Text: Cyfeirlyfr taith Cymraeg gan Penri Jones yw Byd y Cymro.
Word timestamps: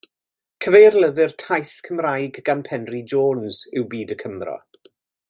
Cyfeirlyfr 0.65 1.35
taith 1.43 1.73
Cymraeg 1.89 2.41
gan 2.49 2.65
Penri 2.71 3.05
Jones 3.15 3.63
yw 3.81 3.87
Byd 3.93 4.15
y 4.17 4.23
Cymro. 4.25 4.57